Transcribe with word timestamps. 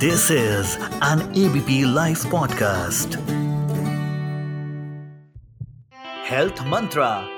This 0.00 0.30
is 0.30 0.78
an 1.02 1.20
ABP 1.36 1.84
Life 1.84 2.22
podcast. 2.24 3.16
Health 6.24 6.64
Mantra. 6.64 7.28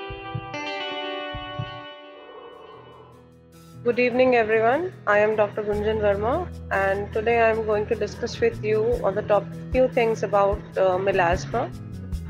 Good 3.83 3.99
evening, 3.99 4.37
everyone. 4.37 4.93
I 5.05 5.19
am 5.19 5.35
Dr. 5.35 5.63
Gunjan 5.63 5.99
Verma, 5.99 6.47
and 6.71 7.11
today 7.11 7.41
I 7.41 7.49
am 7.49 7.65
going 7.65 7.85
to 7.87 7.95
discuss 7.95 8.39
with 8.39 8.63
you 8.63 8.97
on 9.03 9.15
the 9.15 9.23
top 9.23 9.43
few 9.73 9.89
things 9.89 10.23
about 10.23 10.61
uh, 10.77 10.97
melasma. 10.97 11.69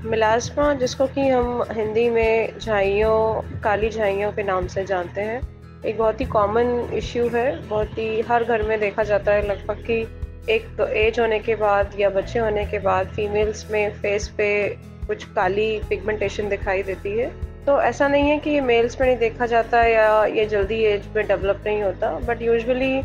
Melasma 0.04 0.74
जिसको 0.80 1.06
कि 1.08 1.28
हम 1.30 1.64
हिंदी 1.72 2.10
में 2.10 2.60
झाइयों 2.60 3.60
काली 3.64 3.90
झाइयों 3.90 4.32
के 4.32 4.44
नाम 4.44 4.68
से 4.68 4.84
जानते 4.86 5.22
हैं 5.22 5.42
एक 5.86 5.98
बहुत 5.98 6.22
ही 6.22 6.26
कॉमन 6.26 6.68
इश्यू 6.94 7.28
है 7.30 7.46
बहुत 7.70 7.98
ही 7.98 8.22
हर 8.28 8.44
घर 8.44 8.62
में 8.68 8.80
देखा 8.80 9.04
जाता 9.04 9.32
है 9.32 9.48
लगभग 9.48 9.84
कि 9.88 10.02
एक 10.50 10.66
तो 10.78 10.88
एज 10.88 11.20
होने 11.20 11.40
के 11.40 11.56
बाद 11.56 11.96
या 12.00 12.10
बच्चे 12.10 12.40
होने 12.40 12.66
के 12.66 12.80
बाद 12.80 13.08
फीमेल्स 13.08 13.70
में 13.72 13.92
फेस 13.94 14.28
पे 14.28 14.48
कुछ 15.08 15.24
काली 15.26 15.82
पिगमेंटेशन 15.90 16.50
दिखाई 16.50 16.84
देती 16.84 17.18
है। 17.18 17.32
तो 17.66 17.82
ऐसा 17.82 18.08
नहीं 18.08 18.30
है 18.30 18.38
कि 18.40 18.50
ये 18.50 18.62
मेल्स 18.62 19.00
में 19.02 19.08
नहीं 19.08 19.18
देखा 19.18 19.46
जाता 19.46 19.84
या 19.84 20.26
ये 20.26 20.46
जल्दी 20.46 20.84
एज 20.84 21.08
में 21.16 21.28
डेवलप 21.28 21.62
नहीं 21.66 21.84
होता 21.84 22.12
बट 22.20 22.42
यूजुअली 22.42 22.96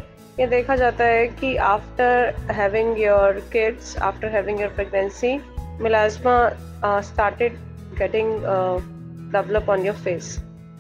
ये 0.41 0.47
देखा 0.47 0.77
जाता 0.77 1.05
है 1.05 1.27
कि 1.29 1.55
after 1.57 2.35
having 2.51 2.99
your 3.01 3.41
kids 3.53 3.97
after 3.99 4.29
having 4.29 4.61
your 4.61 4.71
pregnancy 4.71 5.39
melasma 5.83 7.01
started 7.01 7.57
getting 7.99 8.33
develop 9.33 9.71
on 9.71 9.87
your 9.87 9.97
face 9.97 10.37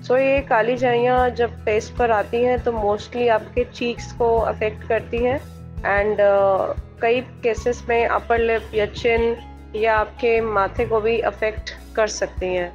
so 0.07 0.17
ये 0.17 0.41
काली 0.41 0.77
जाइयाँ 0.77 1.29
जब 1.31 1.55
फेस 1.65 1.91
पर 1.99 2.11
आती 2.11 2.43
हैं 2.43 2.59
तो 2.65 2.73
मोस्टली 2.73 3.29
आपके 3.29 3.65
चीक्स 3.65 4.13
को 4.13 4.37
अफेक्ट 4.39 4.89
करती 4.89 5.23
हैं। 5.25 5.41
एंड 5.87 6.17
uh, 6.17 6.81
कई 7.03 7.21
केसेस 7.21 7.85
में 7.89 8.07
अपर 8.07 8.39
लिप 8.39 8.71
या 8.75 8.87
चिन 8.87 9.37
या 9.77 9.97
आपके 9.97 10.41
माथे 10.41 10.87
को 10.87 11.01
भी 11.01 11.19
अफेक्ट 11.21 11.71
कर 11.97 12.07
सकती 12.07 12.47
हैं। 12.47 12.73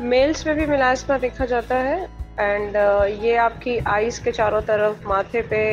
मेल्स 0.00 0.46
में 0.46 0.56
भी 0.56 0.66
मिलाजमा 0.66 1.18
देखा 1.18 1.44
जाता 1.44 1.76
है 1.76 2.04
एंड 2.40 2.76
uh, 2.76 3.24
ये 3.24 3.36
आपकी 3.36 3.78
आइस 3.78 4.18
के 4.18 4.32
चारों 4.32 4.60
तरफ़ 4.60 5.08
माथे 5.08 5.42
पे 5.42 5.64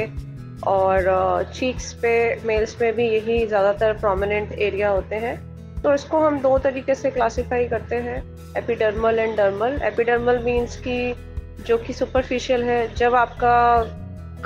और 0.67 1.51
चीक्स 1.55 1.93
uh, 1.95 2.01
पे 2.01 2.41
मेल्स 2.45 2.81
में 2.81 2.93
भी 2.95 3.07
यही 3.07 3.45
ज़्यादातर 3.47 3.93
प्रोमिनेंट 3.93 4.52
एरिया 4.52 4.89
होते 4.89 5.15
हैं। 5.15 5.35
तो 5.81 5.93
इसको 5.93 6.19
हम 6.19 6.39
दो 6.39 6.57
तरीके 6.57 6.95
से 6.95 7.11
क्लासिफाई 7.11 7.65
करते 7.65 7.95
हैं 7.95 8.17
epidermal 8.57 9.19
and 9.19 9.37
dermal 9.37 9.79
epidermal 9.83 10.39
means 10.39 10.75
की 10.77 11.13
जो 11.67 11.77
कि 11.77 11.93
सुपरफिशियल 11.93 12.63
है 12.63 12.95
जब 12.95 13.15
आपका 13.15 13.55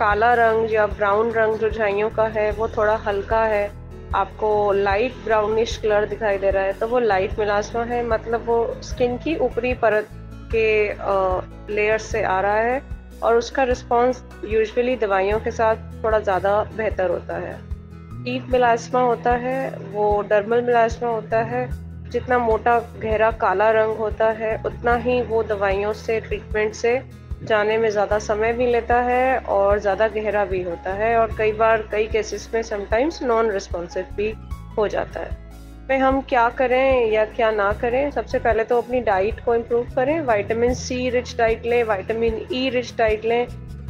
काला 0.02 0.33
रंग 0.35 0.71
या 0.73 0.85
ब्राउन 0.89 1.31
रंग 1.31 1.55
जो 1.55 1.69
झाइयों 1.69 2.09
का 2.09 2.23
है, 2.30 2.52
वो 2.52 2.67
थोड़ा 2.67 2.95
हल्का 2.97 3.44
है। 3.45 3.69
आपको 4.16 4.71
लाइट 4.73 5.16
ब्राउनिश 5.25 5.75
कलर 5.77 6.05
दिखाई 6.05 6.38
दे 6.38 6.49
रहा 6.52 6.63
है 6.63 6.73
तो 6.80 6.88
वो 6.88 6.99
लाइट 7.02 7.38
मिलाजमा 7.39 7.83
है। 7.85 8.03
मतलब 8.05 8.45
वो 8.45 8.55
स्किन 8.83 9.17
की 9.17 9.35
ऊपरी 9.39 9.73
परत 9.83 10.07
के 10.55 10.66
लेयर 11.75 11.97
से 11.99 12.23
आ 12.23 12.39
रहा 12.41 12.55
है 12.55 12.81
और 13.23 13.35
उसका 13.35 13.63
रिस्पॉन्स 13.63 14.23
यूजुअली 14.45 14.95
दवाइयों 14.97 15.39
के 15.39 15.52
साथ 15.52 16.03
थोड़ा 16.03 16.19
ज़्यादा 16.19 16.61
बेहतर 16.77 17.09
होता 17.09 17.38
है। 17.38 17.55
डीप 18.23 18.47
मिलाजमा 18.52 19.02
होता 19.02 19.31
है, 19.38 19.69
वो 19.94 20.22
डर्मल 20.29 20.61
मिलाजमा 20.63 21.09
होता 21.09 21.44
है। 21.45 21.63
जितना 22.09 22.38
मोटा, 22.39 22.77
गहरा, 22.99 23.31
काला 23.41 23.69
रंग 23.72 23.97
होता 23.97 24.29
है, 24.33 24.55
उतना 24.66 24.95
ही 24.97 25.22
वो 25.22 25.44
दवाइयों 25.45 25.94
से 25.95 26.19
ट्रीटमेंट 26.22 26.73
से 26.75 27.02
जाने 27.42 27.78
में 27.78 27.89
ज़्यादा 27.89 28.20
समय 28.20 28.53
भी 28.53 28.66
लेता 28.66 29.02
है 29.02 29.38
और 29.39 29.80
ज़्यादा 29.80 30.08
गहरा 30.08 30.45
भी 30.45 30.61
होता 30.64 30.94
है 30.94 31.16
और 31.17 31.36
कई 31.38 31.52
बार 31.52 31.88
कई 31.92 32.08
केसेस 32.08 32.50
में 32.53 32.61
समटाइम्स 32.64 33.22
नॉन 33.23 33.52
रिस्पॉन्सिव 33.52 34.06
भी 34.17 34.34
हो 34.78 34.88
जाता 34.88 35.20
है। 35.20 35.39
में 35.89 35.97
हम 35.97 36.22
क्या 36.22 36.47
करें 36.50 37.12
या 37.12 37.25
क्या 37.25 37.52
ना 37.52 37.72
करें, 37.74 38.12
सबसे 38.12 38.40
पहले 38.40 38.63
तो 38.63 38.78
अपनी 38.78 39.00
डाइट 39.02 39.40
को 39.40 39.56
इम्प्रूव 39.56 39.88
करें। 39.96 40.19
वाइटामिन 40.22 40.74
सी 40.74 41.09
रिच 41.09 41.35
डाइट 41.38 41.66
लें 41.66 41.84
वाइटामिन 41.84 42.47
ई 42.53 42.69
रिच 42.69 42.94
डाइट 42.97 43.25
लें, 43.25 43.47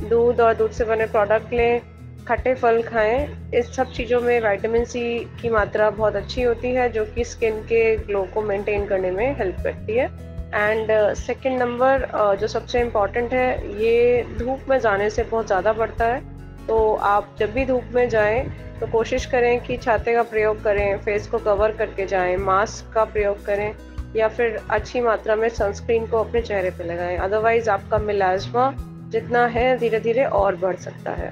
दूध 0.09 0.41
और 0.41 0.53
दूध 0.53 0.71
से 0.71 0.85
बने 0.85 1.05
प्रोडक्ट 1.05 1.53
लें, 1.53 1.81
खट्टे 2.27 2.53
फल 2.55 2.81
खाएँ। 2.81 3.27
इस 3.53 3.75
सब 3.75 3.91
चीज़ों 3.91 4.21
में 4.21 4.39
विटामिन 4.41 4.85
सी 4.85 5.03
की 5.41 5.49
मात्रा 5.49 5.89
बहुत 5.89 6.15
अच्छी 6.15 6.41
होती 6.41 6.71
है, 6.71 6.89
जो 6.89 7.05
कि 7.05 7.23
स्किन 7.23 7.61
के 7.63 7.95
ग्लो 7.97 8.23
को 8.33 8.41
मेंटेन 8.41 8.85
करने 8.85 9.11
में 9.11 9.37
हेल्प 9.37 9.57
करती 9.63 9.97
है। 9.97 10.09
एंड 10.53 10.91
सेकंड 11.15 11.59
नंबर 11.59 12.07
जो 12.39 12.47
सबसे 12.47 12.79
इंपॉर्टेंट 12.81 13.33
है, 13.33 13.81
ये 13.81 14.23
धूप 14.39 14.69
में 14.69 14.79
जाने 14.79 15.09
से 15.09 15.23
बहुत 15.23 15.47
ज़्यादा 15.47 15.73
बढ़ता 15.73 16.05
है। 16.05 16.19
तो 16.67 16.93
आप 16.95 17.35
जब 17.39 17.53
भी 17.53 17.65
धूप 17.65 17.83
में 17.93 18.07
जाएँ 18.09 18.43
तो 18.79 18.87
कोशिश 18.87 19.25
करें 19.25 19.59
कि 19.59 19.77
छाते 19.77 20.13
का 20.13 20.23
प्रयोग 20.23 20.63
करें 20.63 20.97
फेस 20.97 21.27
को 21.27 21.37
कवर 21.39 21.71
करके 21.71 22.05
जाएँ 22.05 22.35
मास्क 22.39 22.93
का 22.93 23.03
प्रयोग 23.05 23.43
करें, 23.45 23.73
या 24.15 24.27
फिर 24.27 24.59
अच्छी 24.69 25.01
मात्रा 25.01 25.35
में 25.35 25.47
सनस्क्रीन 25.49 26.05
को 26.07 26.17
अपने 26.17 26.41
चेहरे 26.41 26.69
पे 26.71 26.83
लगाएँ। 26.83 27.17
अदरवाइज़ 27.19 27.69
आपका 27.69 27.97
मिलाजमा 27.99 28.71
जितना 29.11 29.45
है 29.47 29.77
धीरे 29.77 29.99
धीरे 29.99 30.23
और 30.25 30.55
बढ़ 30.55 30.75
सकता 30.77 31.11
है। 31.13 31.29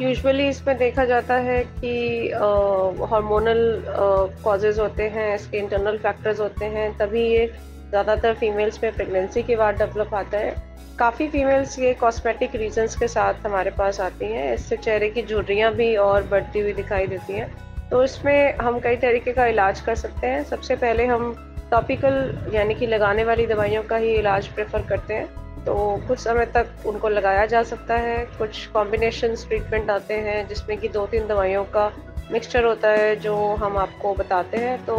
यूजुअली 0.00 0.48
इसमें 0.48 0.76
देखा 0.78 1.04
जाता 1.04 1.34
है 1.38 1.62
कि 1.64 2.30
हार्मोनल 3.06 3.82
कॉजेज 4.44 4.78
होते 4.78 5.08
हैं, 5.08 5.34
इसके 5.34 5.58
इंटरनल 5.58 5.98
फैक्टर्स 5.98 6.40
होते 6.40 6.64
हैं, 6.66 6.96
तभी 6.98 7.24
ये 7.24 7.50
ज़्यादातर 7.90 8.34
फीमेल्स 8.34 8.82
में 8.82 8.92
प्रेगनेंसी 8.92 9.42
के 9.42 9.56
बाद 9.56 9.78
डेवलप 9.78 10.14
आता 10.14 10.38
है। 10.38 10.54
काफ़ी 10.98 11.28
फीमेल्स 11.28 11.78
ये 11.78 11.92
कॉस्मेटिक 11.94 12.54
रीजंस 12.54 12.96
के 12.96 13.08
साथ 13.08 13.46
हमारे 13.46 13.70
पास 13.70 14.00
आती 14.00 14.24
हैं। 14.24 14.54
इससे 14.54 14.76
चेहरे 14.76 15.10
की 15.10 15.22
झुर्रियाँ 15.22 15.72
भी 15.72 15.96
और 15.96 16.22
बढ़ती 16.22 16.60
हुई 16.60 16.72
दिखाई 16.72 17.06
देती 17.06 17.32
हैं। 17.32 17.50
तो 17.90 18.02
इसमें 18.04 18.58
हम 18.58 18.78
कई 18.78 18.96
तरीके 18.96 19.32
का 19.32 19.46
इलाज 19.46 19.80
कर 19.80 19.94
सकते 19.94 20.26
हैं। 20.26 20.42
सबसे 20.44 20.76
पहले 20.76 21.06
हम 21.06 21.32
टॉपिकल 21.70 22.38
यानी 22.54 22.74
कि 22.74 22.86
लगाने 22.86 23.24
वाली 23.24 23.46
दवाइयों 23.46 23.82
का 23.82 23.96
ही 23.96 24.14
इलाज 24.14 24.48
प्रेफर 24.48 24.82
करते 24.82 25.14
हैं। 25.14 25.64
तो 25.64 26.02
कुछ 26.08 26.18
समय 26.18 26.46
तक 26.46 26.86
उनको 26.86 27.08
लगाया 27.08 27.46
जा 27.46 27.62
सकता 27.62 27.94
है। 27.94 28.24
कुछ 28.38 28.66
कॉम्बिनेशन 28.66 29.34
ट्रीटमेंट 29.34 29.90
आते 29.90 30.14
हैं, 30.14 30.46
जिसमें 30.48 30.78
कि 30.78 30.88
दो 30.88 31.06
तीन 31.06 31.26
दवाइयों 31.26 31.64
का 31.64 31.90
मिक्सचर 32.32 32.64
होता 32.64 32.88
है, 32.88 33.16
जो 33.16 33.36
हम 33.54 33.76
आपको 33.76 34.14
बताते 34.14 34.56
हैं। 34.56 34.84
तो 34.86 34.96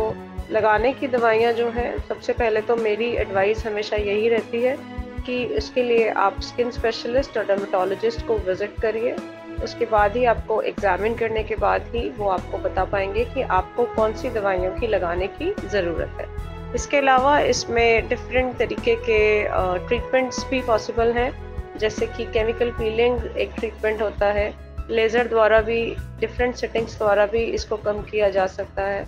लगाने 0.51 0.91
की 0.93 1.07
दवाइयाँ 1.07 1.51
जो 1.53 1.69
हैं, 1.69 1.97
सबसे 2.07 2.33
पहले 2.33 2.61
तो 2.61 2.75
मेरी 2.75 3.09
एडवाइस 3.17 3.65
हमेशा 3.65 3.95
यही 3.97 4.29
रहती 4.29 4.61
है 4.61 4.75
कि 5.25 5.43
इसके 5.57 5.83
लिए 5.83 6.09
आप 6.09 6.39
स्किन 6.41 6.71
स्पेशलिस्ट 6.71 7.37
और 7.37 7.45
डर्मेटोलॉजिस्ट 7.45 8.25
को 8.27 8.37
विज़िट 8.39 8.79
करिए। 8.81 9.15
उसके 9.63 9.85
बाद 9.85 10.15
ही 10.17 10.25
आपको 10.25 10.61
एग्जामिन 10.61 11.15
करने 11.15 11.43
के 11.43 11.55
बाद 11.55 11.85
ही 11.95 12.09
वो 12.09 12.29
आपको 12.29 12.57
बता 12.57 12.85
पाएँगे 12.85 13.25
कि 13.25 13.41
आपको 13.57 13.85
कौन 13.95 14.13
सी 14.13 14.29
दवाइयों 14.29 14.71
की 14.79 14.87
लगाने 14.87 15.27
की 15.29 15.53
ज़रूरत 15.67 16.17
है। 16.19 16.73
इसके 16.75 16.97
अलावा 16.97 17.39
इसमें 17.39 18.07
डिफरेंट 18.09 18.57
तरीके 18.57 18.95
के 18.95 19.21
ट्रीटमेंट्स 19.87 20.45
भी 20.49 20.61
पॉसिबल 20.61 21.11
हैं। 21.11 21.31
जैसे 21.77 22.05
कि 22.07 22.25
केमिकल 22.25 22.71
पीलिंग 22.71 23.37
एक 23.37 23.51
ट्रीटमेंट 23.55 24.01
होता 24.01 24.31
है। 24.33 24.53
लेज़र 24.89 25.27
द्वारा 25.27 25.61
भी 25.61 25.83
डिफरेंट 26.19 26.55
सेटिंग्स 26.55 26.97
द्वारा 26.97 27.25
भी 27.25 27.43
इसको 27.53 27.77
कम 27.79 28.01
किया 28.01 28.29
जा 28.29 28.45
सकता 28.49 28.83
है। 28.83 29.03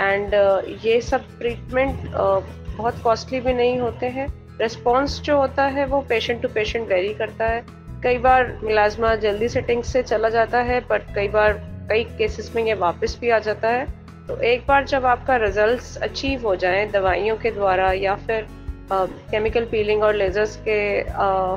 एंड 0.00 0.34
uh, 0.34 0.84
ये 0.84 1.00
सब 1.00 1.24
ट्रीटमेंट 1.38 2.00
uh, 2.00 2.42
बहुत 2.76 3.02
कॉस्टली 3.02 3.40
भी 3.40 3.52
नहीं 3.54 3.78
होते 3.78 4.06
हैं। 4.06 4.26
रिस्पॉन्स 4.60 5.20
जो 5.20 5.36
होता 5.36 5.64
है 5.66 5.84
वो 5.86 6.00
पेशेंट 6.08 6.42
टू 6.42 6.48
पेशेंट 6.48 6.88
वेरी 6.88 7.12
करता 7.14 7.46
है। 7.46 7.64
कई 8.04 8.18
बार 8.18 8.58
मिलाजमा 8.62 9.14
जल्दी 9.14 9.48
सेटिंग 9.48 9.82
से 9.82 10.02
चला 10.02 10.28
जाता 10.28 10.58
है 10.62 10.80
बट 10.90 11.14
कई 11.14 11.28
बार 11.28 11.52
कई 11.90 12.04
केसेस 12.18 12.52
में 12.56 12.62
ये 12.64 12.74
वापस 12.74 13.16
भी 13.20 13.30
आ 13.30 13.38
जाता 13.38 13.68
है। 13.68 13.86
तो 14.28 14.36
एक 14.42 14.66
बार 14.66 14.84
जब 14.84 15.06
आपका 15.06 15.36
रिजल्ट्स 15.36 15.96
अचीव 16.02 16.46
हो 16.46 16.54
जाए 16.56 16.86
दवाइयों 16.86 17.36
के 17.36 17.50
द्वारा 17.50 17.92
या 17.92 18.14
फिर 18.26 18.46
केमिकल 18.92 19.64
uh, 19.64 19.70
पीलिंग 19.70 20.02
और 20.02 20.14
लेजर्स 20.14 20.56
के 20.68 20.78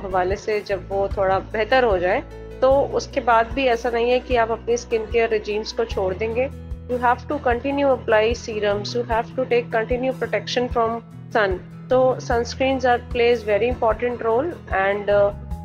हवाले 0.05 0.35
से 0.35 0.59
जब 0.61 0.87
वो 0.89 1.07
थोड़ा 1.17 1.39
बेहतर 1.39 1.83
हो 1.83 1.97
जाए 1.97 2.21
तो 2.61 2.71
उसके 2.95 3.19
बाद 3.21 3.51
भी 3.53 3.65
ऐसा 3.67 3.89
नहीं 3.89 4.11
है 4.11 4.19
कि 4.19 4.35
आप 4.35 4.51
अपनी 4.51 4.77
स्किन 4.77 5.05
केयर 5.11 5.29
रिजीम्स 5.29 5.71
को 5.71 5.85
छोड़ 5.85 6.13
देंगे। 6.13 6.49
You 6.89 6.97
have 6.97 7.27
to 7.27 7.37
continue 7.39 7.87
apply 7.87 8.33
serums. 8.33 8.95
You 8.95 9.03
have 9.03 9.33
to 9.35 9.45
take 9.45 9.71
continue 9.71 10.13
protection 10.13 10.69
from 10.69 11.01
sun. 11.31 11.59
तो 11.89 11.99
sunscreen 12.19 12.79
are 12.87 12.97
plays 13.11 13.43
very 13.45 13.67
important 13.67 14.21
role 14.21 14.47
and 14.73 15.09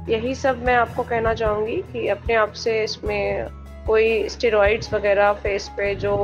यही 0.09 0.35
सब 0.35 0.62
मैं 0.65 0.75
आपको 0.75 1.03
कहना 1.03 1.35
चाहूँगी 1.35 1.76
कि 1.93 2.06
अपने 2.09 2.35
आप 2.35 2.53
से 2.62 2.82
इसमें 2.85 3.49
कोई 3.87 4.29
स्टेरॉइड्स 4.29 4.93
वगैरह 4.94 5.32
फेस 5.43 5.69
पे 5.76 5.94
जो 6.05 6.15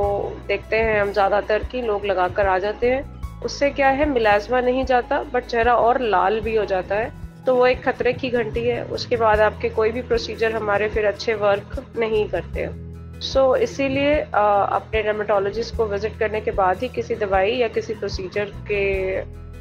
देखते 0.47 0.75
हैं 0.77 0.99
हम 1.01 1.11
ज़्यादातर 1.13 1.63
की 1.71 1.81
लोग 1.81 2.05
लगाकर 2.05 2.47
आ 2.47 2.57
जाते 2.59 2.89
हैं, 2.91 3.03
उससे 3.45 3.69
क्या 3.69 3.89
है, 3.89 4.09
मिलाजमा 4.09 4.61
नहीं 4.61 4.85
जाता 4.85 5.23
बट 5.33 5.45
चेहरा 5.45 5.75
और 5.77 6.01
लाल 6.01 6.39
भी 6.39 6.55
हो 6.55 6.65
जाता 6.65 6.95
है। 6.95 7.11
तो 7.45 7.55
वो 7.55 7.67
एक 7.67 7.83
खतरे 7.83 8.13
की 8.13 8.29
घंटी 8.29 8.67
है, 8.67 8.83
उसके 8.85 9.17
बाद 9.17 9.39
आपके 9.39 9.69
कोई 9.69 9.91
भी 9.91 10.01
प्रोसीजर 10.01 10.55
हमारे 10.55 10.89
फिर 10.89 11.05
अच्छे 11.05 11.33
वर्क 11.33 11.83
नहीं 11.97 12.27
करते। 12.29 12.67
सो 13.21 13.39
so, 13.47 13.57
इसीलिए 13.57 14.13
अपने 14.15 15.01
डर्माटोलॉजिस्ट 15.03 15.75
को 15.77 15.85
विज़िट 15.85 16.17
करने 16.19 16.39
के 16.41 16.51
बाद 16.51 16.77
ही 16.77 16.87
किसी 16.89 17.15
दवाई 17.15 17.51
या 17.51 17.67
किसी 17.67 17.93
प्रोसीजर 17.93 18.51
के 18.67 18.81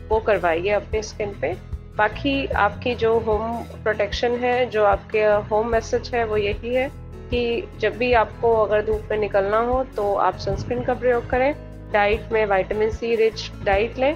वो 0.09 0.19
करवाइए 0.21 0.71
अपने 0.73 1.03
स्किन 1.03 1.35
पे। 1.41 1.53
बाकी 1.97 2.47
आपकी 2.59 2.95
जो 2.95 3.19
होम 3.19 3.43
प्रोटेक्शन 3.83 4.37
है 4.37 4.55
जो 4.71 4.85
आपके 4.85 5.25
होम 5.51 5.69
मैसेज 5.69 6.11
है 6.15 6.25
वो 6.25 6.37
यही 6.37 6.75
है 6.75 6.89
कि 7.31 7.69
जब 7.81 7.97
भी 7.97 8.13
आपको 8.13 8.55
अगर 8.57 8.85
धूप 8.87 9.09
में 9.11 9.19
निकलना 9.19 9.59
हो 9.67 9.83
तो 9.97 10.15
आप 10.19 10.39
सनस्क्रीन 10.39 10.83
का 10.85 10.95
प्रयोग 10.95 11.29
करें। 11.31 11.53
डाइट 11.93 12.33
में 12.33 12.45
वाइटामिन 12.47 12.91
सी 12.91 13.15
रिच 13.17 13.51
डाइट 13.65 13.99
लें 13.99 14.13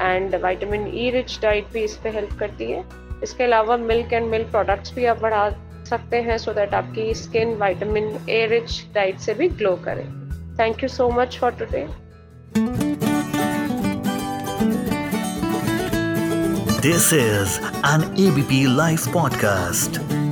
and 0.00 0.34
vitamin 0.42 0.86
E 0.94 1.10
rich 1.10 1.38
diet 1.42 1.72
भी 1.72 1.84
इस 1.84 1.96
पर 1.96 2.14
हेल्प 2.14 2.36
करती 2.40 2.70
है। 2.72 2.84
इसके 3.22 3.44
अलावा 3.44 3.76
मिल्क 3.76 4.12
एंड 4.12 4.26
मिल्क 4.30 4.50
प्रोडक्ट्स 4.50 4.94
भी 4.94 5.04
आप 5.06 5.20
बढ़ा 5.22 5.48
सकते 5.90 6.22
हैं 6.22 6.38
सो 6.38 6.52
दैट 6.54 6.74
आपकी 6.74 7.12
skin 7.14 7.54
vitamin 7.62 8.08
A 8.28 8.44
rich 8.50 8.84
diet 8.94 9.18
से 9.26 9.34
भी 9.34 9.48
ग्लो 9.62 9.74
करे 9.84 10.04
thank 10.58 10.82
you 10.82 10.88
so 10.88 11.08
much 11.20 11.38
for 11.40 11.52
today 11.62 11.86
this 16.82 17.12
is 17.12 17.58
an 17.86 18.02
ABP 18.26 18.64
live 18.76 18.98
podcast. 19.14 20.27